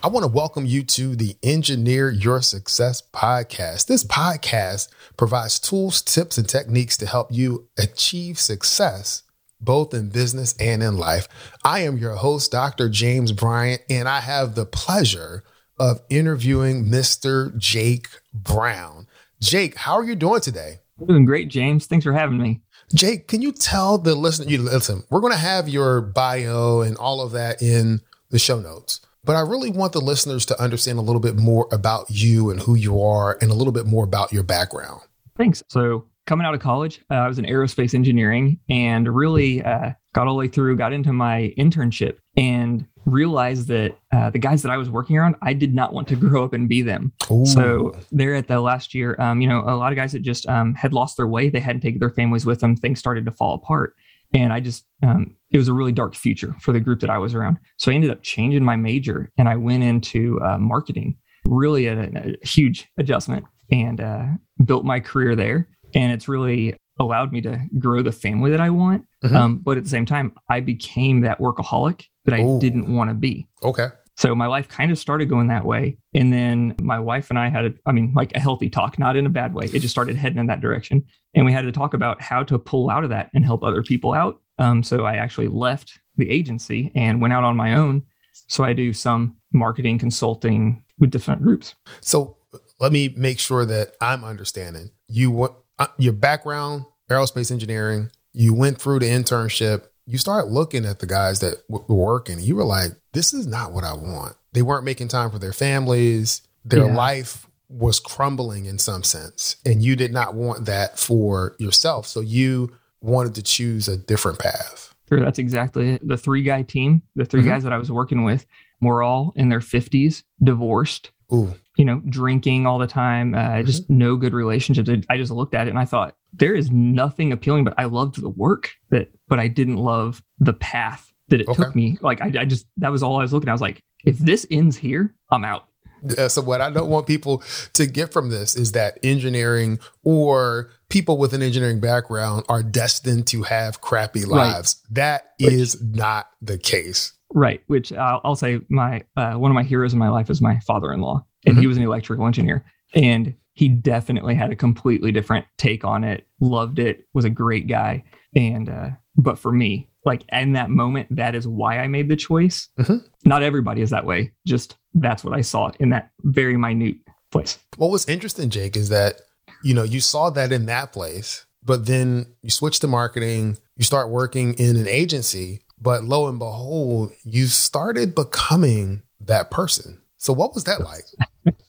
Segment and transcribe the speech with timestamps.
[0.00, 3.88] I want to welcome you to the Engineer Your Success podcast.
[3.88, 9.24] This podcast provides tools, tips, and techniques to help you achieve success
[9.60, 11.26] both in business and in life.
[11.64, 12.88] I am your host, Dr.
[12.88, 15.42] James Bryant, and I have the pleasure
[15.80, 17.56] of interviewing Mr.
[17.58, 19.08] Jake Brown.
[19.40, 20.78] Jake, how are you doing today?
[21.00, 21.86] I'm doing great, James.
[21.86, 22.60] Thanks for having me.
[22.94, 26.96] Jake, can you tell the listener, you listen, we're going to have your bio and
[26.96, 29.00] all of that in the show notes.
[29.28, 32.58] But I really want the listeners to understand a little bit more about you and
[32.58, 35.02] who you are and a little bit more about your background.
[35.36, 35.62] Thanks.
[35.68, 40.28] So, coming out of college, uh, I was in aerospace engineering and really uh, got
[40.28, 44.70] all the way through, got into my internship and realized that uh, the guys that
[44.70, 47.12] I was working around, I did not want to grow up and be them.
[47.30, 47.44] Ooh.
[47.44, 50.48] So there at the last year, um, you know, a lot of guys that just
[50.48, 53.32] um, had lost their way, they hadn't taken their families with them, things started to
[53.32, 53.94] fall apart.
[54.32, 57.18] And I just, um, it was a really dark future for the group that I
[57.18, 57.58] was around.
[57.76, 62.02] So I ended up changing my major and I went into uh, marketing, really a,
[62.02, 64.26] a, huge adjustment and uh,
[64.64, 65.68] built my career there.
[65.94, 69.06] And it's really allowed me to grow the family that I want.
[69.24, 69.36] Mm-hmm.
[69.36, 72.60] Um, but at the same time, I became that workaholic that I Ooh.
[72.60, 73.46] didn't want to be.
[73.62, 73.88] Okay.
[74.18, 75.96] So my life kind of started going that way.
[76.12, 79.14] And then my wife and I had, a, I mean, like a healthy talk, not
[79.14, 79.66] in a bad way.
[79.66, 81.04] It just started heading in that direction.
[81.36, 83.82] And we had to talk about how to pull out of that and help other
[83.82, 84.40] people out.
[84.58, 88.02] Um, so I actually left the agency and went out on my own.
[88.48, 91.74] So I do some marketing consulting with different groups.
[92.00, 92.36] So
[92.80, 94.90] let me make sure that I'm understanding.
[95.08, 100.98] You uh, your background, aerospace engineering, you went through the internship, you start looking at
[100.98, 104.36] the guys that w- were working, you were like, this is not what I want.
[104.52, 106.42] They weren't making time for their families.
[106.64, 106.94] Their yeah.
[106.94, 109.56] life was crumbling in some sense.
[109.66, 112.06] And you did not want that for yourself.
[112.06, 114.94] So you wanted to choose a different path.
[115.08, 116.06] Sure, that's exactly it.
[116.06, 117.50] The three guy team, the 3 mm-hmm.
[117.50, 118.44] guys that I was working with,
[118.80, 121.54] were all in their 50s, divorced, Ooh.
[121.76, 123.66] you know, drinking all the time, uh, mm-hmm.
[123.66, 124.90] just no good relationships.
[125.08, 128.20] I just looked at it and I thought, there is nothing appealing, but I loved
[128.20, 131.62] the work that, but I didn't love the path that it okay.
[131.62, 131.96] took me.
[132.02, 133.52] Like, I, I just, that was all I was looking at.
[133.52, 135.67] I was like, if this ends here, I'm out.
[136.02, 137.42] Yeah, so what I don't want people
[137.74, 143.26] to get from this is that engineering or people with an engineering background are destined
[143.28, 144.82] to have crappy lives.
[144.90, 144.94] Right.
[144.94, 147.12] That which, is not the case.
[147.32, 147.62] Right.
[147.66, 150.60] Which I'll, I'll say my uh, one of my heroes in my life is my
[150.60, 151.60] father-in-law, and mm-hmm.
[151.60, 152.64] he was an electrical engineer,
[152.94, 156.26] and he definitely had a completely different take on it.
[156.40, 157.06] Loved it.
[157.12, 158.04] Was a great guy,
[158.34, 162.16] and uh, but for me, like in that moment, that is why I made the
[162.16, 162.68] choice.
[162.78, 162.98] Mm-hmm.
[163.24, 164.32] Not everybody is that way.
[164.46, 166.96] Just that's what I saw in that very minute
[167.30, 167.58] place.
[167.76, 169.20] What was interesting, Jake, is that
[169.62, 173.58] you know you saw that in that place, but then you switch to marketing.
[173.76, 180.00] You start working in an agency but lo and behold, you started becoming that person.
[180.16, 181.04] So what was that like?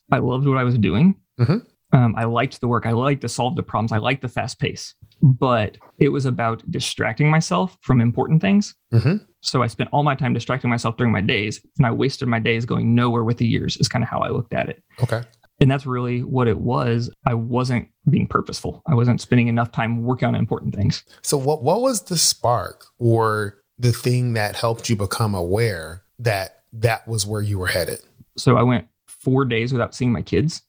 [0.12, 1.16] I loved what I was doing.
[1.39, 1.57] Mm-hmm.
[1.91, 2.85] Um, I liked the work.
[2.85, 3.91] I liked to solve the problems.
[3.91, 8.75] I liked the fast pace, but it was about distracting myself from important things.
[8.94, 9.23] Mm-hmm.
[9.41, 12.39] So I spent all my time distracting myself during my days, and I wasted my
[12.39, 13.77] days going nowhere with the years.
[13.77, 14.83] Is kind of how I looked at it.
[15.01, 15.23] Okay.
[15.61, 17.09] And that's really what it was.
[17.25, 18.81] I wasn't being purposeful.
[18.88, 21.03] I wasn't spending enough time working on important things.
[21.21, 26.63] So what what was the spark or the thing that helped you become aware that
[26.73, 28.00] that was where you were headed?
[28.38, 30.61] So I went four days without seeing my kids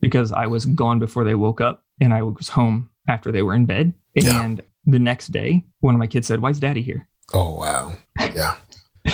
[0.00, 3.54] because I was gone before they woke up and I was home after they were
[3.54, 3.92] in bed.
[4.16, 4.64] And yeah.
[4.86, 7.08] the next day, one of my kids said, Why is daddy here?
[7.32, 7.94] Oh, wow.
[8.18, 8.56] Yeah.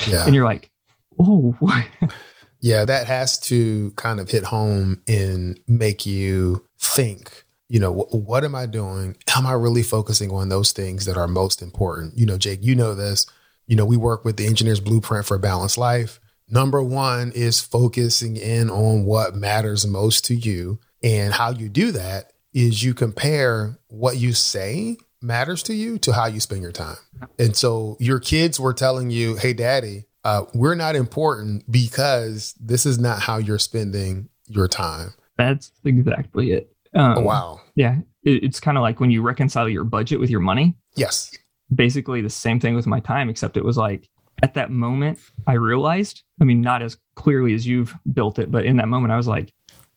[0.06, 0.25] Yeah.
[0.25, 0.71] and you're like,
[1.19, 1.57] Oh,
[2.60, 8.42] yeah, that has to kind of hit home and make you think you know, what
[8.42, 9.16] am I doing?
[9.36, 12.18] Am I really focusing on those things that are most important?
[12.18, 13.27] You know, Jake, you know this
[13.71, 16.20] you know, we work with the engineer's blueprint for a balanced life.
[16.51, 20.79] Number one is focusing in on what matters most to you.
[21.03, 26.13] And how you do that is you compare what you say matters to you to
[26.13, 26.97] how you spend your time.
[27.39, 32.85] And so your kids were telling you, hey, daddy, uh, we're not important because this
[32.85, 35.15] is not how you're spending your time.
[35.39, 36.75] That's exactly it.
[36.95, 37.61] Um, oh, wow.
[37.77, 37.99] Yeah.
[38.25, 40.75] It, it's kind of like when you reconcile your budget with your money.
[40.97, 41.35] Yes
[41.75, 44.09] basically the same thing with my time, except it was like
[44.42, 48.65] at that moment, I realized, I mean, not as clearly as you've built it, but
[48.65, 49.53] in that moment, I was like,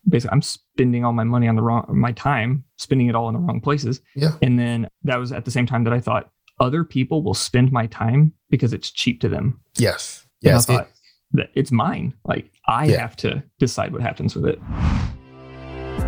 [0.07, 3.33] basically, I'm spending all my money on the wrong, my time, spending it all in
[3.35, 4.01] the wrong places.
[4.15, 4.31] Yeah.
[4.41, 6.29] And then that was at the same time that I thought
[6.59, 9.59] other people will spend my time because it's cheap to them.
[9.77, 10.25] Yes.
[10.43, 10.65] And I Yes.
[10.65, 10.89] thought
[11.31, 12.13] that it's mine.
[12.25, 12.99] Like I Yeah.
[13.01, 14.59] have to decide what happens with it.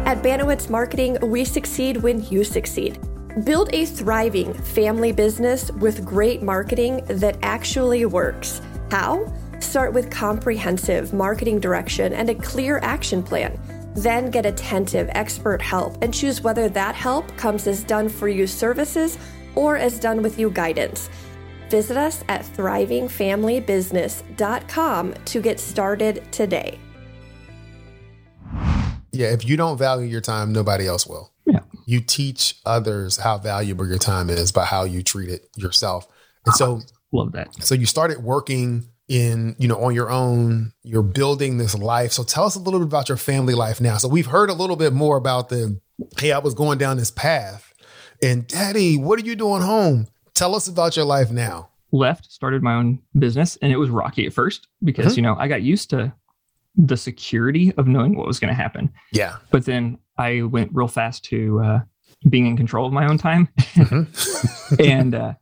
[0.05, 2.99] At Banowitz Marketing, we succeed when you succeed.
[3.43, 8.61] Build a thriving family business with great marketing that actually works.
[8.89, 9.29] How?
[9.59, 13.59] Start with comprehensive marketing direction and a clear action plan.
[13.93, 18.47] Then get attentive expert help and choose whether that help comes as done for you
[18.47, 19.17] services
[19.53, 21.09] or as done with you guidance.
[21.69, 26.79] Visit us at thrivingfamilybusiness.com to get started today.
[29.11, 29.33] Yeah.
[29.33, 31.33] If you don't value your time, nobody else will.
[31.85, 36.07] You teach others how valuable your time is by how you treat it yourself.
[36.45, 37.53] And so, Love that.
[37.63, 42.11] so you started working in, you know, on your own, you're building this life.
[42.11, 43.97] So tell us a little bit about your family life now.
[43.97, 45.79] So we've heard a little bit more about the,
[46.17, 47.71] hey, I was going down this path.
[48.23, 50.07] And daddy, what are you doing home?
[50.33, 51.69] Tell us about your life now.
[51.91, 55.17] Left, started my own business, and it was rocky at first because, Mhm.
[55.17, 56.11] you know, I got used to
[56.75, 58.91] the security of knowing what was going to happen.
[59.13, 59.37] Yeah.
[59.51, 61.79] But then I went real fast to uh,
[62.29, 64.07] being in control of my own time Mhm.
[64.79, 65.33] and uh,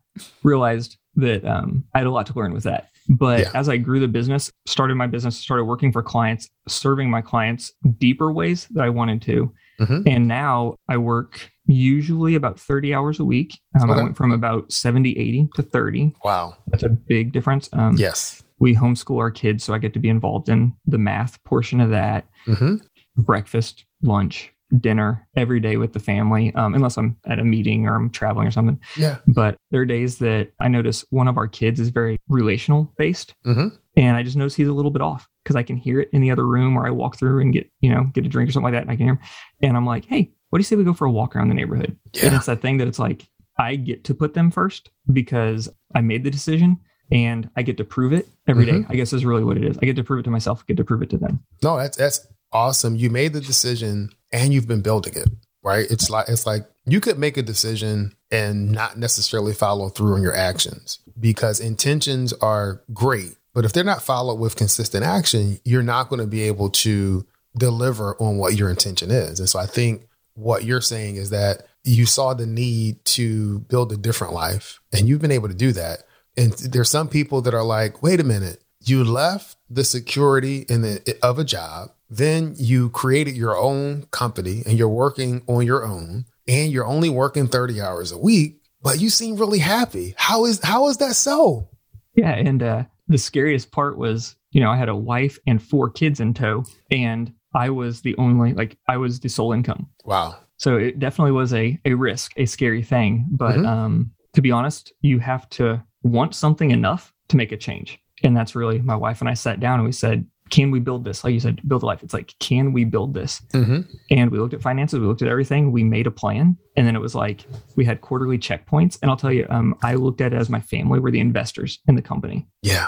[0.44, 2.90] realized that um, I had a lot to learn with that.
[3.10, 3.52] But Yeah.
[3.54, 7.72] as I grew the business, started my business, started working for clients, serving my clients
[7.98, 9.54] deeper ways that I wanted to.
[9.80, 10.04] Mhm.
[10.08, 13.60] And now I work usually about 30 hours a week.
[13.80, 14.00] Um, Okay.
[14.00, 16.14] I went from about 70, 80 to 30.
[16.24, 16.56] wow.
[16.68, 17.70] That's a big difference.
[17.74, 18.42] Um, Yes.
[18.60, 21.90] We homeschool our kids, so I get to be involved in the math portion of
[21.90, 22.76] that hmm
[23.18, 27.96] breakfast, lunch, dinner every day with the family, um, unless I'm at a meeting or
[27.96, 28.80] I'm traveling or something.
[28.98, 29.18] Yeah.
[29.28, 33.36] But there are days that I notice one of our kids is very relational based.
[33.46, 33.78] Mhm.
[33.96, 36.22] And I just notice he's a little bit off because I can hear it in
[36.22, 38.52] the other room or I walk through and get, you know, get a drink or
[38.54, 38.82] something like that.
[38.84, 39.20] And I can hear him.
[39.62, 41.54] And I'm like, hey, what do you say we go for a walk around the
[41.56, 41.96] neighborhood?
[42.24, 43.28] And it's that thing that it's like,
[43.60, 46.78] I get to put them first because I made the decision
[47.12, 48.72] and I get to prove it every day.
[48.72, 48.86] Mhm.
[48.90, 49.78] I guess is really what it is.
[49.80, 51.40] I get to prove it to myself, get to prove it to them.
[51.62, 52.96] No, that's that's awesome.
[52.96, 55.30] You made the decision and you've been building it,
[55.64, 55.90] right?
[55.90, 60.22] It's like it's like you could make a decision and not necessarily follow through on
[60.22, 65.84] your actions because intentions are great, but if they're not followed with consistent action, you're
[65.84, 67.26] not going to be able to
[67.58, 69.40] deliver on what your intention is.
[69.40, 73.92] And so I think what you're saying is that you saw the need to build
[73.92, 76.04] a different life and you've been able to do that.
[76.36, 80.82] And there's some people that are like, wait a minute, you left the security in
[80.82, 85.86] the of a job, then you created your own company and you're working on your
[85.86, 90.14] own and you're only working 30 hours a week, but you seem really happy.
[90.18, 91.70] How is how is that so?
[92.16, 95.90] Yeah, and uh, the scariest part was, you know, I had a wife and four
[95.90, 99.88] kids in tow, and I was the only, like, I was the sole income.
[100.06, 100.36] Wow.
[100.58, 103.26] So it definitely was a a risk, a scary thing.
[103.32, 103.66] But Mhm.
[103.66, 108.36] um, to be honest, you have to want something enough to make a change, and
[108.38, 111.24] that's really my wife and I sat down and we said, "Can we build this?"
[111.24, 112.04] Like you said, build a life.
[112.04, 113.42] It's like, can we build this?
[113.52, 116.88] hmm And we looked at finances, we looked at everything, we made a plan, and
[116.88, 117.46] then it was like
[117.76, 118.98] we had quarterly checkpoints.
[119.02, 121.80] And I'll tell you, um, I looked at it as my family were the investors
[121.88, 122.48] in the company.
[122.62, 122.88] Yeah.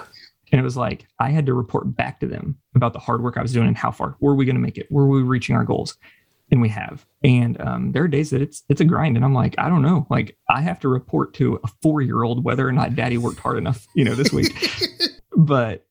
[0.51, 3.37] And it was like I had to report back to them about the hard work
[3.37, 4.87] I was doing and how far were we going to make it?
[4.91, 5.97] Were we reaching our goals?
[6.51, 7.05] And we have.
[7.23, 9.81] And um, there are days that it's it's a grind, and I'm like, I don't
[9.81, 10.05] know.
[10.11, 13.39] Like I have to report to a four year old whether or not Daddy worked
[13.39, 14.53] hard enough, you know, this week.
[15.35, 15.87] but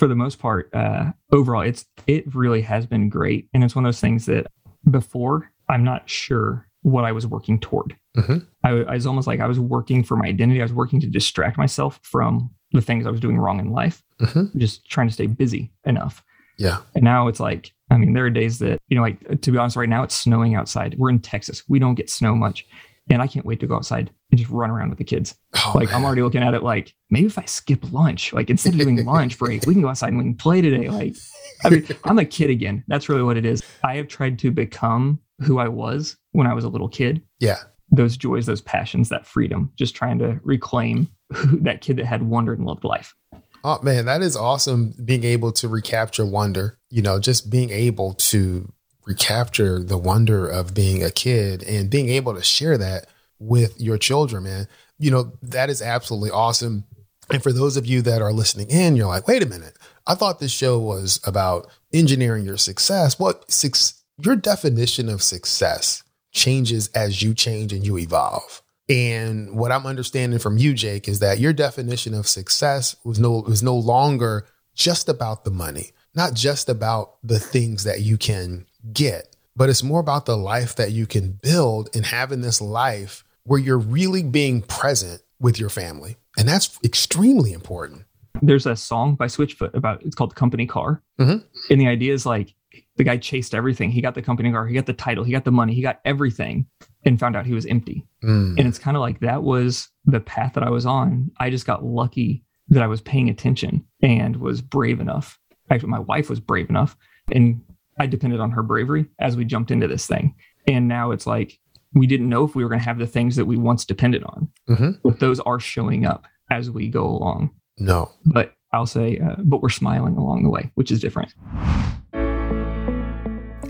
[0.00, 3.84] for the most part, uh, overall, it's it really has been great, and it's one
[3.84, 4.46] of those things that
[4.90, 7.94] before I'm not sure what I was working toward.
[8.16, 8.46] Mhm.
[8.64, 10.60] I, I was almost like I was working for my identity.
[10.60, 14.02] I was working to distract myself from the things I was doing wrong in life,
[14.18, 16.24] hmm just trying to stay busy enough.
[16.56, 16.78] Yeah.
[16.94, 19.58] And now it's like, I mean, there are days that, you know, like to be
[19.58, 20.96] honest, right now it's snowing outside.
[20.96, 21.62] We're in Texas.
[21.68, 22.66] We don't get snow much.
[23.10, 25.34] And I can't wait to go outside and just run around with the kids.
[25.56, 28.74] Oh, like I'm already looking at it like maybe if I skip lunch, like instead
[28.74, 30.88] of doing lunch break, we can go outside and we can play today.
[30.88, 31.16] Like,
[31.64, 32.84] I mean, I'm a kid again.
[32.88, 33.62] That's really what it is.
[33.84, 37.22] I have tried to become who I was when I was a little kid.
[37.40, 37.58] Yeah.
[37.90, 42.22] Those joys, those passions, that freedom, just trying to reclaim who, that kid that had
[42.22, 43.14] wondered and loved life.
[43.62, 48.14] Oh man, that is awesome being able to recapture wonder, you know, just being able
[48.14, 48.72] to
[49.10, 53.06] recapture the wonder of being a kid and being able to share that
[53.40, 54.68] with your children, man.
[55.00, 56.84] You know, that is absolutely awesome.
[57.28, 59.76] And for those of you that are listening in, you're like, wait a minute.
[60.06, 63.18] I thought this show was about engineering your success.
[63.18, 68.62] What six your definition of success changes as you change and you evolve.
[68.88, 73.42] And what I'm understanding from you, Jake, is that your definition of success was no
[73.46, 78.66] was no longer just about the money, not just about the things that you can
[78.92, 83.24] get, but it's more about the life that you can build and having this life
[83.44, 86.16] where you're really being present with your family.
[86.38, 88.04] And that's extremely important.
[88.42, 91.02] There's a song by Switchfoot about it's called the company car.
[91.18, 91.44] Mhm.
[91.70, 92.54] And the idea is like
[92.96, 93.90] the guy chased everything.
[93.90, 96.00] He got the company car, he got the title, he got the money, he got
[96.04, 96.66] everything
[97.04, 98.06] and found out he was empty.
[98.22, 98.58] Mm.
[98.58, 101.30] And it's kind of like that was the path that I was on.
[101.38, 105.38] I just got lucky that I was paying attention and was brave enough.
[105.70, 106.96] Actually, my wife was brave enough
[107.32, 107.60] and
[108.00, 110.34] I depended on her bravery as we jumped into this thing.
[110.66, 111.58] And now it's like
[111.92, 114.24] we didn't know if we were going to have the things that we once depended
[114.24, 114.98] on, Mhm.
[115.04, 117.50] but those are showing up as we go along.
[117.78, 118.10] No.
[118.24, 121.34] But I'll say, uh, but we're smiling along the way, which is different.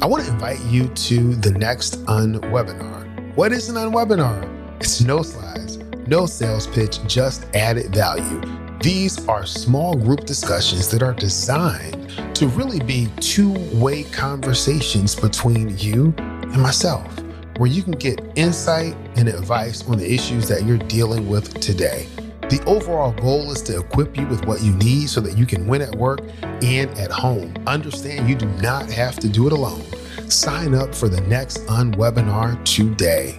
[0.03, 3.35] I want to invite you to the next unwebinar.
[3.37, 4.47] What is an unwebinar?
[4.81, 8.41] It's no slides, no sales pitch, just added value.
[8.83, 15.77] These are small group discussions that are designed to really be two way conversations between
[15.77, 17.07] you and myself,
[17.59, 22.09] where you can get insight and advice on the issues that you're dealing with today.
[22.49, 25.67] The overall goal is to equip you with what you need so that you can
[25.67, 26.21] win at work
[26.63, 27.53] and at home.
[27.67, 29.85] Understand you do not have to do it alone.
[30.31, 33.39] Sign up for the next unwebinar today.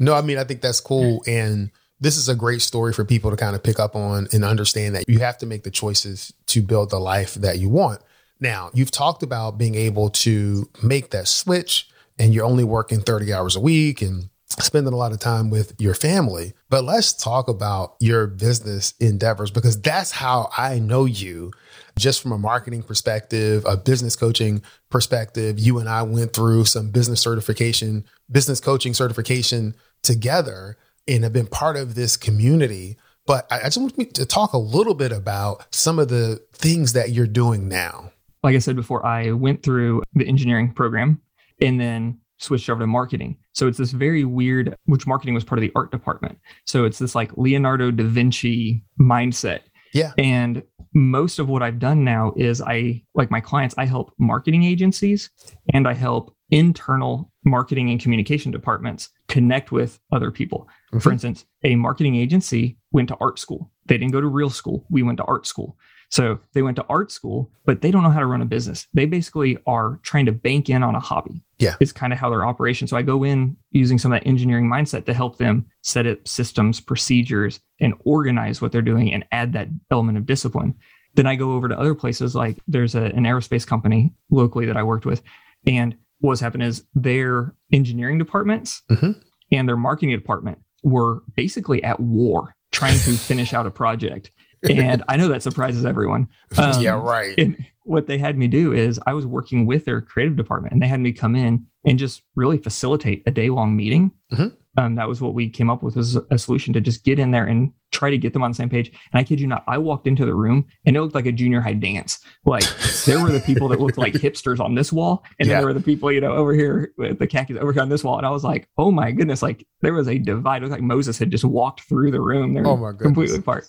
[0.00, 1.22] No, I mean, I think that's cool.
[1.26, 1.70] And
[2.04, 4.94] this is a great story for people to kind of pick up on and understand
[4.94, 8.02] that you have to make the choices to build the life that you want.
[8.38, 13.32] Now, you've talked about being able to make that switch and you're only working 30
[13.32, 16.52] hours a week and spending a lot of time with your family.
[16.68, 21.52] But let's talk about your business endeavors because that's how I know you
[21.98, 25.58] just from a marketing perspective, a business coaching perspective.
[25.58, 31.46] You and I went through some business certification, business coaching certification together and have been
[31.46, 32.96] part of this community.
[33.26, 36.42] But I I just want me to talk a little bit about some of the
[36.52, 38.12] things that you're doing now.
[38.42, 41.20] like I said before, I went through the engineering program
[41.62, 43.38] and then switched over to marketing.
[43.52, 46.38] So it's this very weird, which marketing was part of the art department.
[46.66, 49.60] So it's this like Leonardo da Vinci mindset.
[49.94, 50.12] Yeah.
[50.18, 54.64] And most of what I've done now is I, like my clients, I help marketing
[54.64, 55.30] agencies
[55.72, 60.68] and I help internal marketing and communication departments connect with other people.
[61.00, 61.12] For Mhm.
[61.12, 63.70] instance, a marketing agency went to art school.
[63.86, 64.86] They didn't go to real school.
[64.90, 65.76] We went to art school.
[66.10, 68.86] So they went to art school, but they don't know how to run a business.
[68.94, 71.42] They basically are trying to bank in on a hobby.
[71.58, 71.74] Yeah.
[71.80, 72.86] It's kind of how their operation.
[72.86, 76.28] So I go in using some of that engineering mindset to help them set up
[76.28, 80.74] systems, procedures, and organize what they're doing and add that element of discipline.
[81.14, 84.76] Then I go over to other places like there's a, an aerospace company locally that
[84.76, 85.22] I worked with.
[85.66, 89.20] And what's happened is their engineering departments Mhm.
[89.50, 94.30] and their marketing department were basically at war trying to finish out a project.
[94.68, 96.28] And I know that surprises everyone.
[96.58, 97.34] Um, yeah, right.
[97.36, 100.80] And what they had me do is I was working with their creative department and
[100.82, 104.12] they had me come in and just really facilitate a day long meeting.
[104.32, 104.56] Mhm.
[104.76, 107.30] Um, that was what we came up with as a solution to just get in
[107.32, 108.88] there and try to get them on the same page.
[108.88, 111.32] And I kid you not, I walked into the room and it looked like a
[111.32, 112.18] junior high dance.
[112.44, 112.64] Like
[113.06, 115.54] there were the people that looked like hipsters on this wall, and Yeah.
[115.54, 117.88] then there were the people, you know, over here with the khakis over here on
[117.88, 118.18] this wall.
[118.18, 120.58] And I was like, oh my goodness, like there was a divide.
[120.58, 122.52] It looked like Moses had just walked through the room.
[122.54, 123.06] They're Oh my goodness.
[123.06, 123.66] completely apart.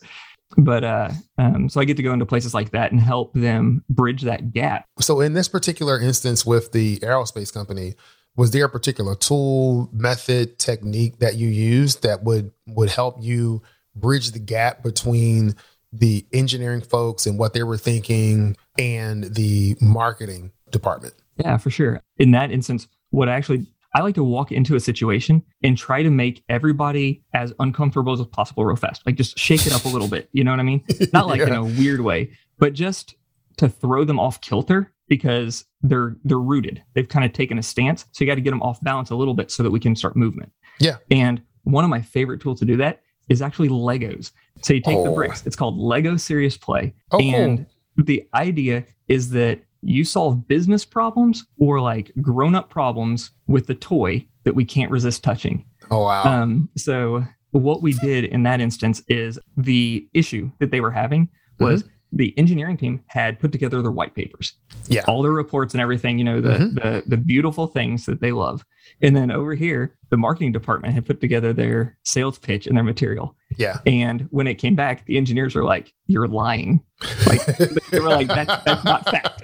[0.58, 3.84] But uh, um, so I get to go into places like that and help them
[3.90, 4.86] bridge that gap.
[5.00, 7.96] So in this particular instance with the aerospace company,
[8.38, 13.64] was there a particular tool, method, technique that you used that would would help you
[13.96, 15.56] bridge the gap between
[15.92, 21.14] the engineering folks and what they were thinking and the marketing department?
[21.38, 22.02] Yeah, for sure.
[22.18, 26.04] In that instance, what I actually I like to walk into a situation and try
[26.04, 29.02] to make everybody as uncomfortable as possible real fast.
[29.06, 30.28] Like just shake it up a little bit.
[30.34, 30.84] You know what I mean?
[31.14, 33.16] Not like in a weird way, but just
[33.58, 36.84] to throw them off kilter because they're they're rooted.
[36.94, 38.06] They've kind of taken a stance.
[38.12, 39.96] So you got to get them off balance a little bit so that we can
[39.96, 40.52] start movement.
[40.80, 40.98] Yeah.
[41.10, 44.32] And one of my favorite tools to do that is actually Legos.
[44.62, 45.16] So you take the Oh.
[45.16, 45.46] bricks.
[45.46, 46.94] It's called Lego Serious Play.
[47.12, 47.34] Oh, cool.
[47.36, 47.66] and
[47.98, 53.76] the idea is that you solve business problems or like grown up problems with the
[53.76, 55.64] toy that we can't resist touching.
[55.92, 56.24] Oh wow.
[56.24, 61.30] Um, so what we did in that instance is the issue that they were having
[61.60, 61.84] was
[62.16, 64.54] the engineering team had put together their white papers,
[64.88, 65.04] Yeah.
[65.08, 66.74] all their reports and everything, you know, the, Mhm.
[66.76, 68.66] the the beautiful things that they love.
[69.02, 72.84] And then over here, the marketing department had put together their sales pitch and their
[72.86, 73.36] material.
[73.58, 73.80] yeah.
[73.86, 76.82] And when it came back, the engineers were like, "You're lying."
[77.28, 77.46] Like
[77.92, 79.44] they were like, "That's that's not fact."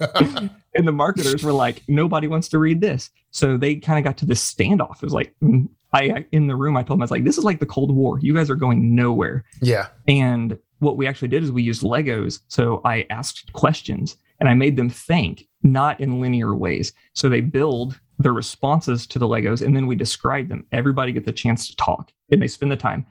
[0.74, 4.16] and the marketers were like, "Nobody wants to read this." So they kind of got
[4.18, 4.96] to this standoff.
[4.96, 5.34] It was like,
[5.92, 7.94] I in the room, I told them I was like, "This is like the Cold
[7.94, 8.18] War.
[8.20, 9.88] You guys are going nowhere." Yeah.
[10.08, 12.40] And what we actually did is we used Legos.
[12.48, 16.92] So I asked questions and I made them think, not in linear ways.
[17.14, 20.66] So they build their responses to the Legos and then we describe them.
[20.72, 23.06] Everybody gets a chance to talk and they spend the time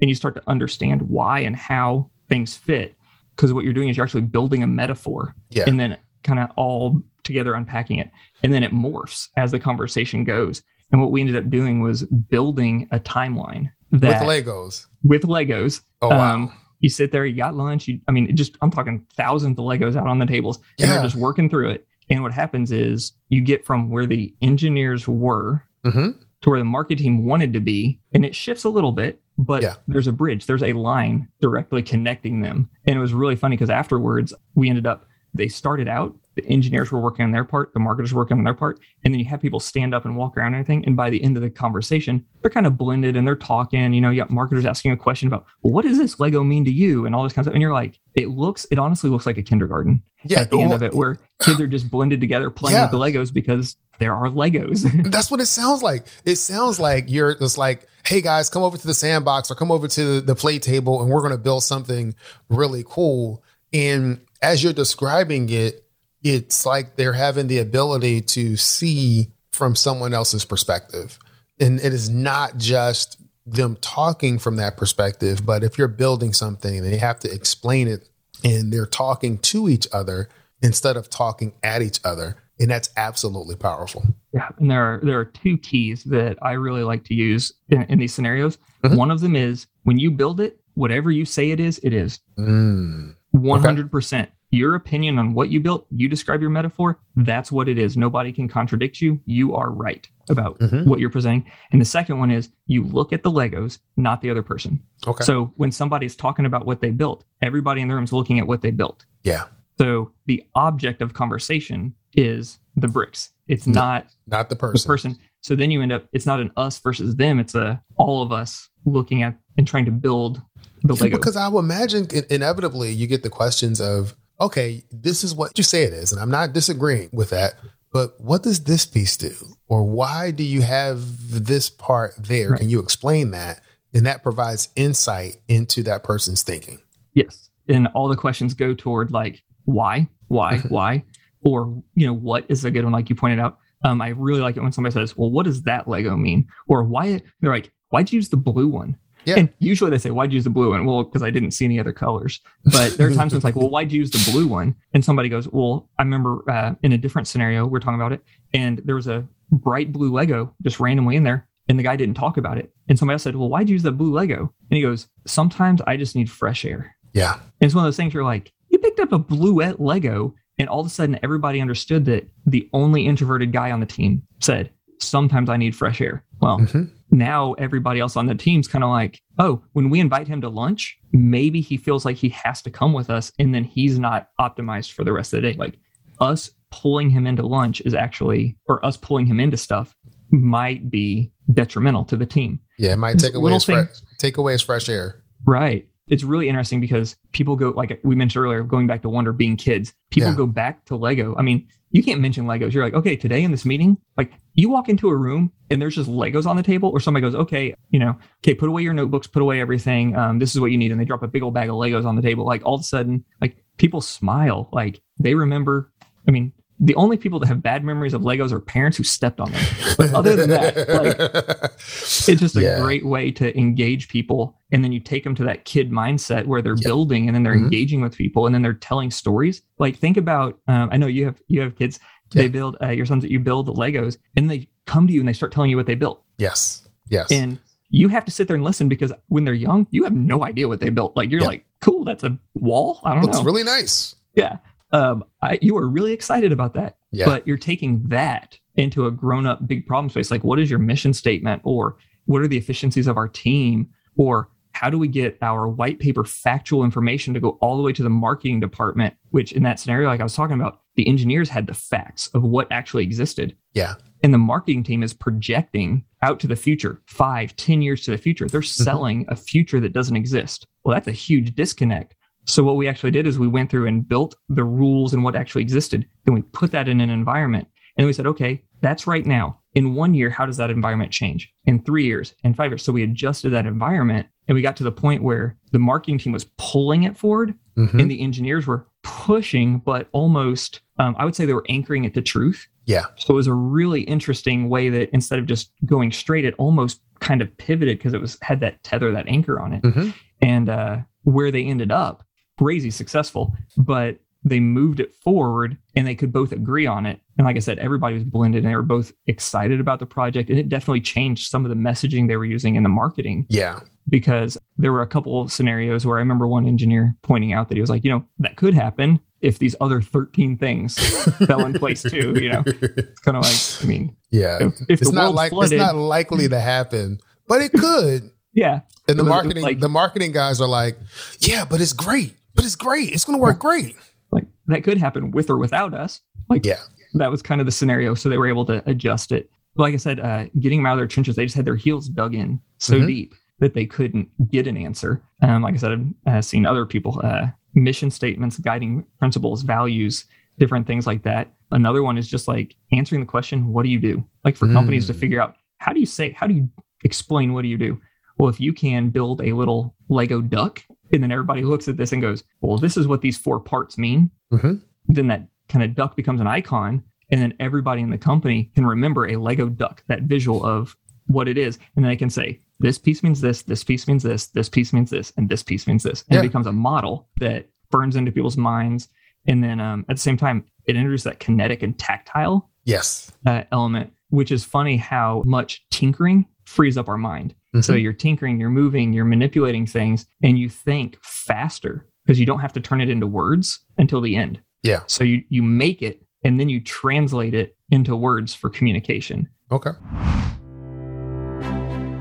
[0.00, 2.94] and you start to understand why and how things fit.
[3.34, 5.64] Because what you're doing is you're actually building a metaphor Yeah.
[5.66, 8.10] and then kind of all together unpacking it.
[8.42, 10.62] And then it morphs as the conversation goes.
[10.90, 14.86] And what we ended up doing was building a timeline that With Legos.
[15.02, 15.82] with Legos.
[16.02, 16.34] Oh wow.
[16.34, 17.88] Um, you sit there, you got lunch.
[17.88, 20.88] You, I mean, it just I'm talking thousands of Legos out on the tables, and
[20.88, 20.94] Yeah.
[20.94, 21.86] they're just working through it.
[22.10, 26.10] And what happens is you get from where the engineers were hmm
[26.42, 29.62] to where the market team wanted to be, and it shifts a little bit, but
[29.62, 29.76] Yeah.
[29.86, 32.68] there's a bridge, there's a line directly connecting them.
[32.84, 36.90] And it was really funny because afterwards we ended up they started out, the engineers
[36.90, 39.26] were working on their part, the marketers were working on their part, and then you
[39.26, 40.84] have people stand up and walk around and everything.
[40.86, 43.92] And by the end of the conversation, they're kind of blended and they're talking.
[43.92, 46.64] You know, you got marketers asking a question about, well, what does this Lego mean
[46.64, 47.06] to you?
[47.06, 47.54] And all this kind of stuff.
[47.54, 50.40] And you're like, it looks, it honestly looks like a kindergarten Yeah.
[50.40, 52.82] at the end well, of it, where kids are just blended together playing Yeah.
[52.84, 55.10] with the Legos because there are Legos.
[55.10, 56.06] That's what it sounds like.
[56.24, 59.70] It sounds like you're just like, hey guys, come over to the sandbox or come
[59.70, 62.14] over to the play table and we're going to build something
[62.48, 63.42] really cool.
[63.72, 65.84] And as you're describing it,
[66.22, 71.18] it's like they're having the ability to see from someone else's perspective.
[71.60, 76.76] And it is not just them talking from that perspective, but if you're building something
[76.78, 78.08] and they have to explain it
[78.44, 80.28] and they're talking to each other
[80.62, 82.36] instead of talking at each other.
[82.60, 84.04] And that's absolutely powerful.
[84.32, 87.82] Yeah, and there are there are two keys that I really like to use in,
[87.84, 88.56] in these scenarios.
[88.84, 88.96] Mhm.
[88.96, 92.20] One of them is when you build it, whatever you say it is, it is
[92.38, 93.16] Mm.
[93.32, 94.30] one hundred percent.
[94.52, 96.98] Your opinion on what you built, you describe your metaphor.
[97.16, 97.96] That's what it is.
[97.96, 99.18] Nobody can contradict you.
[99.24, 100.84] You are right about Mhm.
[100.86, 101.44] what you're presenting.
[101.72, 104.78] And the second one is you look at the Legos, not the other person.
[105.06, 105.24] Okay.
[105.24, 108.46] So when somebody's talking about what they built, everybody in the room is looking at
[108.46, 109.04] what they built.
[109.24, 109.44] yeah.
[109.80, 113.30] So the object of conversation is the bricks.
[113.48, 113.72] It's No.
[113.72, 114.74] not Not the person.
[114.82, 115.12] the person.
[115.14, 115.22] person.
[115.40, 117.40] So then you end up, it's not an us versus them.
[117.40, 120.42] It's a all of us looking at and trying to build
[120.84, 121.16] the Lego.
[121.16, 125.64] Because I would imagine inevitably you get the questions of, okay, this is what you
[125.64, 126.12] say it is.
[126.12, 127.54] And I'm not disagreeing with that.
[127.92, 129.34] But what does this piece do?
[129.68, 131.00] Or why do you have
[131.44, 132.50] this part there?
[132.50, 132.60] Right.
[132.60, 133.60] Can you explain that?
[133.94, 136.80] And that provides insight into that person's thinking.
[137.14, 137.50] yes.
[137.68, 141.04] And all the questions go toward like, why, why, why?
[141.44, 142.92] Or, you know, what is a good one?
[142.92, 143.58] Like you pointed out.
[143.84, 146.48] Um, I really like it when somebody says, well, what does that Lego mean?
[146.66, 148.96] Or why, they're like, why'd you use the blue one?
[149.24, 149.36] Yeah.
[149.38, 150.84] And usually they say, why'd you use the blue one?
[150.84, 152.40] Well, because I didn't see any other colors.
[152.64, 154.74] But there are times when it's like, well, why'd you use the blue one?
[154.94, 158.12] And somebody goes, well, I remember uh, in a different scenario, we are talking about
[158.12, 161.96] it, and there was a bright blue Lego just randomly in there, and the guy
[161.96, 162.72] didn't talk about it.
[162.88, 164.52] And somebody else said, well, why'd you use the blue Lego?
[164.70, 166.96] And he goes, sometimes I just need fresh air.
[167.12, 167.34] Yeah.
[167.34, 170.68] And it's one of those things you're like, you picked up a blue Lego, and
[170.68, 174.70] all of a sudden everybody understood that the only introverted guy on the team said,
[175.00, 176.24] sometimes I need fresh air.
[176.40, 176.90] Well, Mhm.
[177.12, 180.48] Now everybody else on the team's kind of like, oh, when we invite him to
[180.48, 184.30] lunch, maybe he feels like he has to come with us and then he's not
[184.40, 185.56] optimized for the rest of the day.
[185.58, 185.78] Like
[186.20, 189.94] us pulling him into lunch is actually, or us pulling him into stuff
[190.30, 192.58] might be detrimental to the team.
[192.78, 192.92] Yeah.
[192.92, 193.82] It might take away his, fre-
[194.18, 195.22] take away his fresh air.
[195.44, 195.86] Right.
[196.08, 199.56] It's really interesting because people go, like we mentioned earlier, going back to Wonder being
[199.56, 200.36] kids, people Yeah.
[200.36, 201.34] go back to Lego.
[201.36, 202.72] I mean, you can't mention Legos.
[202.72, 205.94] You're like, okay, today in this meeting, like you walk into a room and there's
[205.94, 208.94] just Legos on the table, or somebody goes, okay, you know, okay, put away your
[208.94, 210.16] notebooks, put away everything.
[210.16, 210.90] Um, this is what you need.
[210.90, 212.46] And they drop a big old bag of Legos on the table.
[212.46, 215.92] Like all of a sudden, like people smile, like they remember.
[216.26, 216.52] I mean,
[216.84, 219.62] the only people that have bad memories of Legos are parents who stepped on them.
[219.96, 221.16] But other than that, like,
[221.78, 222.80] it's just a Yeah.
[222.80, 226.60] great way to engage people and then you take them to that kid mindset where
[226.60, 226.88] they're Yeah.
[226.88, 227.64] building and then they're Mhm.
[227.64, 231.24] engaging with people and then they're telling stories like think about um, i know you
[231.24, 232.00] have you have kids
[232.32, 232.48] they Yeah.
[232.48, 235.32] build uh, your sons that you build legos and they come to you and they
[235.34, 236.88] start telling you what they built yes.
[237.08, 237.30] Yes.
[237.30, 237.58] and
[237.90, 240.66] you have to sit there and listen because when they're young you have no idea
[240.66, 241.46] what they built like you're Yeah.
[241.48, 244.16] like cool that's a wall i don't Looks know It's really nice.
[244.34, 244.56] yeah
[244.92, 247.24] um, I, you are really excited about that Yeah.
[247.26, 250.30] but you're taking that into a grown-up big problem space.
[250.30, 254.48] Like what is your mission statement or what are the efficiencies of our team or
[254.72, 258.02] how do we get our white paper factual information to go all the way to
[258.02, 261.66] the marketing department which in that scenario like i was talking about the engineers had
[261.66, 263.56] the facts of what actually existed.
[263.74, 263.94] Yeah.
[264.22, 268.18] and the marketing team is projecting out to the future five ten years to the
[268.18, 268.46] future.
[268.46, 270.66] They're selling a future that doesn't exist.
[270.84, 274.08] Well that's a huge disconnect so what we actually did is we went through and
[274.08, 278.06] built the rules and what actually existed then we put that in an environment and
[278.06, 281.50] we said okay that's right now in one year, how does that environment change?
[281.64, 282.82] In three years, in five years.
[282.82, 286.32] So we adjusted that environment and we got to the point where the marketing team
[286.34, 287.98] was pulling it forward Mhm.
[288.00, 292.12] and the engineers were pushing, but almost, um, I would say they were anchoring it
[292.14, 292.66] to truth.
[292.84, 293.04] Yeah.
[293.16, 297.00] So it was a really interesting way that instead of just going straight, it almost
[297.20, 299.82] kind of pivoted because it was had that tether, that anchor on it.
[299.84, 300.12] Mhm.
[300.42, 302.26] And uh, where they ended up,
[302.62, 307.20] crazy successful, but they moved it forward and they could both agree on it.
[307.38, 310.50] And like I said, everybody was blended and they were both excited about the project.
[310.50, 313.78] And it definitely changed some of the messaging they were using in the marketing Yeah.
[314.08, 317.76] because there were a couple of scenarios where I remember one engineer pointing out that
[317.76, 320.98] he was like, you know, that could happen if these other 13 things
[321.46, 322.34] fell in place too.
[322.34, 324.58] You know, it's kind of like, I mean, Yeah.
[324.60, 328.28] if, if It's not like flooded, it's not likely to happen, but it could.
[328.52, 330.98] yeah, And the marketing like- the marketing guys are like,
[331.38, 332.34] yeah, but it's great.
[332.54, 333.10] But it's great.
[333.12, 333.96] It's going to work great.
[334.30, 336.20] like that could happen with or without us.
[336.48, 336.78] Like Yeah.
[337.14, 338.14] that was kind of the scenario.
[338.14, 339.50] So they were able to adjust it.
[339.76, 342.08] Like I said, uh, getting them out of their trenches, they just had their heels
[342.08, 343.06] dug in so Mhm.
[343.06, 345.22] deep that they couldn't get an answer.
[345.42, 345.92] Um, like I said,
[346.26, 350.24] I've uh, seen other people, uh, mission statements, guiding principles, values,
[350.58, 351.48] different things like that.
[351.70, 354.24] Another one is just like answering the question, what do you do?
[354.44, 355.18] Like for companies to Mm.
[355.18, 356.68] figure out, how do you say, how do you
[357.04, 358.00] explain what do you do?
[358.38, 362.12] Well, if you can build a little Lego duck, and then everybody looks at this
[362.12, 364.80] and goes, well, this is what these four parts mean, Mhm.
[365.06, 367.02] then that kind of duck becomes an icon.
[367.30, 370.96] And then everybody in the company can remember a Lego duck, that visual of
[371.26, 371.78] what it is.
[371.96, 374.92] And then they can say, this piece means this, this piece means this, this piece
[374.92, 376.24] means this, and this piece means this.
[376.28, 376.40] And Yeah.
[376.40, 379.08] it becomes a model that burns into people's minds.
[379.46, 383.32] And then um, at the same time, it introduces that kinetic and tactile Yes.
[383.46, 387.54] uh, element, which is funny how much tinkering frees up our mind.
[387.80, 388.02] So Mhm.
[388.02, 392.72] you're tinkering, you're moving, you're manipulating things, and you think faster because you don't have
[392.74, 394.60] to turn it into words until the end.
[394.82, 395.00] Yeah.
[395.06, 399.48] So you you make it and then you translate it into words for communication.
[399.70, 399.92] Okay.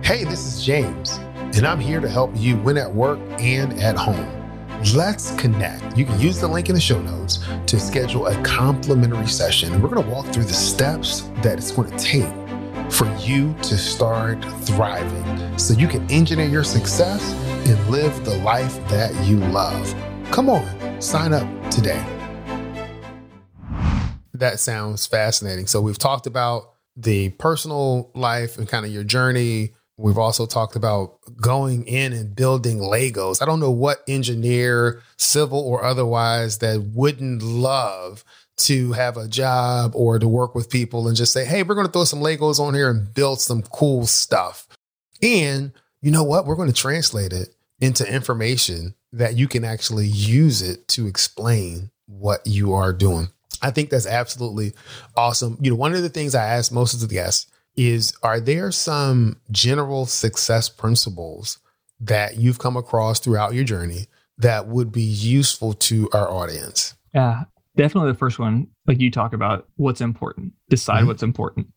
[0.04, 1.20] Hey, this is James,
[1.56, 4.28] and I'm here to help you win at work and at home.
[4.96, 5.96] Let's connect.
[5.98, 9.82] You can use the link in the show notes to schedule a complimentary session.
[9.82, 12.26] We're going to walk through the steps that it's going to take
[12.92, 17.34] for you to start thriving so you can engineer your success
[17.68, 19.96] and live the life that you love.
[20.32, 22.04] Come on, sign up today.
[24.34, 25.68] That sounds fascinating.
[25.68, 29.74] So, we've talked about the personal life and kind of your journey.
[29.98, 33.42] We've also talked about going in and building Legos.
[33.42, 38.24] I don't know what engineer, civil or otherwise, that wouldn't love
[38.66, 41.88] to have a job or to work with people and just say, hey, we're going
[41.88, 44.68] to throw some Legos on here and build some cool stuff.
[45.22, 45.72] And
[46.02, 46.46] you know what?
[46.46, 51.92] We're going to translate it into information that you can actually use it to explain
[52.08, 53.28] what you are doing.
[53.62, 54.74] I think that's absolutely
[55.16, 55.58] awesome.
[55.62, 58.72] You know, one of the things I ask most of the guests is are there
[58.72, 61.60] some general success principles
[62.00, 66.96] that you've come across throughout your journey that would be useful to our audience?
[67.14, 67.44] Yeah,
[67.76, 71.08] definitely the first one, like you talk about what's important, decide Mhm.
[71.08, 71.68] what's important.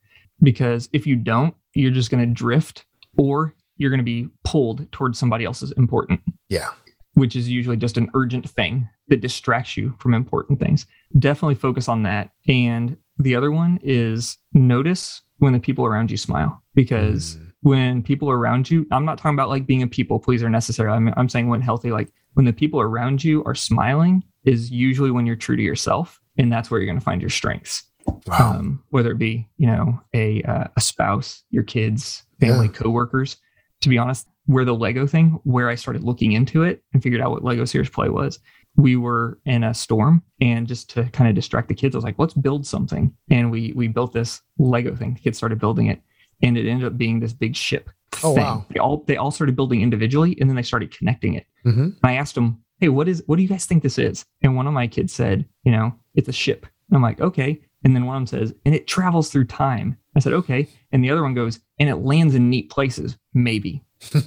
[0.42, 2.84] Because if you don't, you're just going to drift
[3.16, 6.20] or you're going to be pulled towards somebody else's important.
[6.48, 6.68] Yeah.
[7.16, 10.84] which is usually just an urgent thing that distracts you from important things.
[11.16, 12.30] Definitely focus on that.
[12.48, 17.52] And the other one is notice when the people around you smile because Mm.
[17.60, 20.96] when people around you, I'm not talking about like being a people pleaser necessarily.
[20.96, 25.10] I'm, I'm saying when healthy, like when the people around you are smiling is usually
[25.10, 26.20] when you're true to yourself.
[26.36, 27.84] And that's where you're going to find your strengths.
[28.26, 28.54] Wow.
[28.58, 32.72] Um, whether it be, you know, a, uh, a spouse, your kids, family, Yeah.
[32.72, 33.36] coworkers.
[33.80, 37.20] To be honest, where the Lego thing, where I started looking into it and figured
[37.20, 38.38] out what Lego Serious Play was,
[38.76, 42.04] we were in a storm and just to kind of distract the kids, I was
[42.04, 43.14] like, let's build something.
[43.30, 45.14] And we we built this Lego thing.
[45.14, 46.00] The kids started building it.
[46.42, 47.88] And it ended up being this big ship.
[48.22, 48.42] Oh, thing.
[48.44, 48.66] wow.
[48.70, 51.46] They all they all started building individually and then they started connecting it.
[51.66, 51.84] Mhm.
[51.84, 54.26] And I asked them, hey, what is what do you guys think this is?
[54.42, 56.66] And one of my kids said, you know, it's a ship.
[56.90, 57.58] And I'm like, okay.
[57.82, 59.96] And then one of them says, and it travels through time.
[60.14, 60.68] I said, okay.
[60.92, 63.82] And the other one goes, and it lands in neat places, maybe.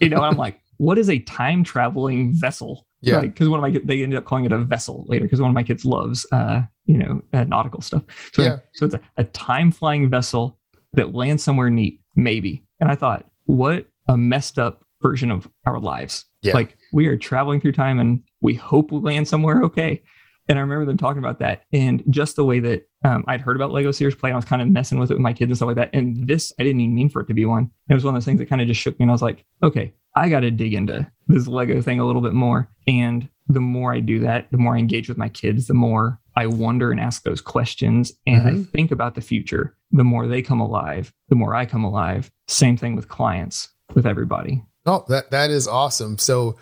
[0.00, 2.86] You know, and I'm like, what is a time traveling vessel?
[3.02, 3.20] Yeah.
[3.20, 5.50] Because one of my kid- they ended up calling it a vessel later because one
[5.50, 8.02] of my kids loves uh, you know, uh, nautical stuff.
[8.32, 8.56] So Yeah.
[8.72, 10.58] so it's a, a time flying vessel
[10.94, 12.64] that lands somewhere neat, maybe.
[12.80, 16.24] And I thought, what a messed up version of our lives.
[16.42, 16.54] Yeah.
[16.54, 20.00] Like we are traveling through time and we hope we land somewhere okay.
[20.48, 23.56] And I remember them talking about that and just the way that um, I'd heard
[23.56, 24.30] about Lego Serious Play.
[24.30, 25.90] I was kind of messing with it with my kids and stuff like that.
[25.92, 27.70] And this, I didn't even mean for it to be one.
[27.88, 29.04] It was one of those things that kind of just shook me.
[29.04, 32.22] And I was like, okay, I got to dig into this Lego thing a little
[32.22, 32.68] bit more.
[32.86, 36.20] And the more I do that, the more I engage with my kids, the more
[36.36, 38.60] I wonder and ask those questions and mm-hmm.
[38.60, 42.30] I think about the future, the more they come alive, the more I come alive.
[42.48, 44.62] Same thing with clients, with everybody.
[44.86, 46.18] Oh, that that is awesome.
[46.18, 46.56] So,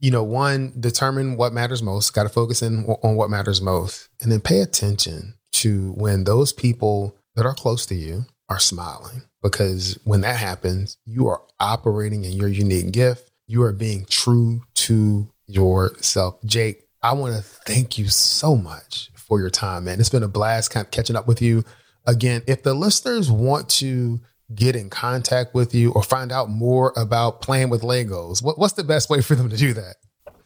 [0.00, 4.08] you know, one, determine what matters most, got to focus in on what matters most,
[4.20, 9.22] and then pay attention to when those people that are close to you are smiling.
[9.42, 13.30] Because when that happens, you are operating in your unique gift.
[13.46, 16.38] You are being true to yourself.
[16.44, 20.00] Jake, I want to thank you so much for your time, man.
[20.00, 21.64] It's been a blast kind of catching up with you.
[22.06, 24.20] Again, if the listeners want to
[24.54, 28.74] get in contact with you or find out more about playing with Legos, what, what's
[28.74, 29.96] the best way for them to do that?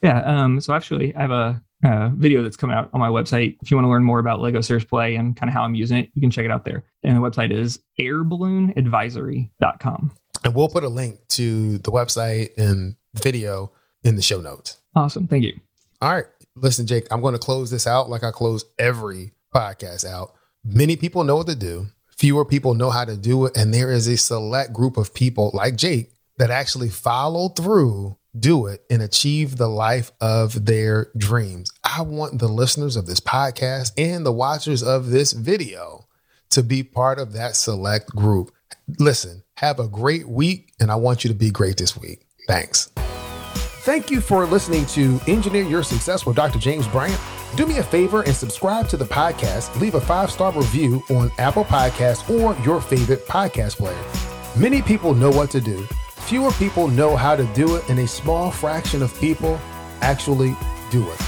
[0.02, 0.22] Yeah.
[0.22, 3.56] Um, so actually, I have a, a, video that's coming out on my website.
[3.62, 5.76] If you want to learn more about Lego Serious Play and kind of how I'm
[5.76, 6.82] using it, you can check it out there.
[7.04, 10.12] And the website is airballoonadvisory.com.
[10.44, 13.70] And we'll put a link to the website and video
[14.02, 14.78] in the show notes.
[14.96, 15.28] Awesome.
[15.28, 15.54] Thank you.
[16.00, 16.26] All right.
[16.56, 20.34] Listen, Jake, I'm going to close this out like I close every podcast out.
[20.64, 21.86] Many people know what to do,
[22.22, 23.56] fewer people know how to do it.
[23.56, 28.68] And there is a select group of people like Jake that actually follow through, do
[28.68, 31.72] it, and achieve the life of their dreams.
[31.82, 36.06] I want the listeners of this podcast and the watchers of this video
[36.50, 38.52] to be part of that select group.
[39.00, 42.24] Listen, have a great week, and I want you to be great this week.
[42.46, 42.92] Thanks.
[43.85, 46.61] Thank you for listening to Engineer Your Success with Dr.
[46.61, 47.20] James Bryant.
[47.54, 49.78] Do me a favor and subscribe to the podcast.
[49.78, 54.04] Leave a five star review on Apple Podcasts or your favorite podcast player.
[54.56, 58.06] Many people know what to do, fewer people know how to do it, and a
[58.06, 59.60] small fraction of people
[60.00, 60.56] actually
[60.90, 61.20] do it.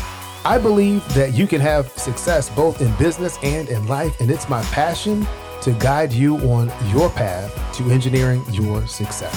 [0.47, 4.49] I believe that you can have success both in business and in life, and it's
[4.49, 5.27] my passion
[5.63, 9.35] to guide you on your path to engineering your success.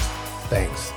[0.49, 0.93] Thanks.